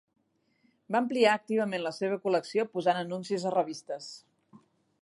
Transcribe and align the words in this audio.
Va 0.95 1.01
ampliar 1.01 1.35
activament 1.39 1.83
la 1.89 1.93
seva 1.99 2.17
col·lecció 2.25 2.67
posant 2.79 3.03
anuncis 3.05 3.47
a 3.51 3.55
revistes. 3.59 4.11